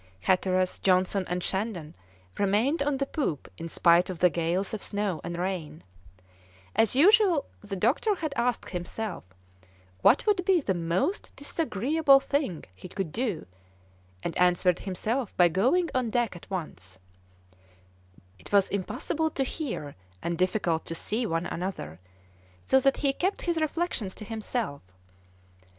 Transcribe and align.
Hatteras, 0.21 0.79
Johnson, 0.79 1.25
and 1.27 1.43
Shandon 1.43 1.93
remained 2.39 2.81
on 2.81 2.97
the 2.97 3.05
poop 3.05 3.47
in 3.59 3.69
spite 3.69 4.09
of 4.09 4.17
the 4.17 4.31
gales 4.31 4.73
of 4.73 4.81
snow 4.81 5.21
and 5.23 5.37
rain; 5.37 5.83
as 6.75 6.95
usual 6.95 7.45
the 7.61 7.75
doctor 7.75 8.15
had 8.15 8.33
asked 8.35 8.71
himself 8.71 9.23
what 10.01 10.25
would 10.25 10.43
be 10.43 10.59
the 10.59 10.73
most 10.73 11.35
disagreeable 11.35 12.19
thing 12.19 12.63
he 12.73 12.89
could 12.89 13.11
do, 13.11 13.45
and 14.23 14.35
answered 14.39 14.79
himself 14.79 15.37
by 15.37 15.47
going 15.47 15.91
on 15.93 16.09
deck 16.09 16.35
at 16.35 16.49
once; 16.49 16.97
it 18.39 18.51
was 18.51 18.69
impossible 18.69 19.29
to 19.29 19.43
hear 19.43 19.95
and 20.23 20.35
difficult 20.35 20.83
to 20.85 20.95
see 20.95 21.27
one 21.27 21.45
another, 21.45 21.99
so 22.65 22.79
that 22.79 22.97
he 22.97 23.13
kept 23.13 23.43
his 23.43 23.57
reflections 23.61 24.15
to 24.15 24.25
himself. 24.25 24.81